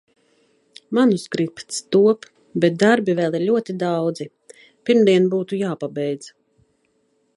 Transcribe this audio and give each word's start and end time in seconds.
Manuskripts 0.97 1.83
top, 1.95 2.25
bet 2.65 2.79
darbi 2.85 3.15
vēl 3.19 3.37
ir 3.41 3.45
ļoti 3.51 3.77
daudzi. 3.85 4.27
Pirmdien 4.89 5.29
būtu 5.35 5.61
jāpabeidz. 5.61 6.33